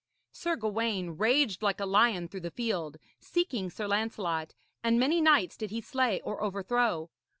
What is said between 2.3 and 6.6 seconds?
the field, seeking Sir Lancelot, and many knights did he slay or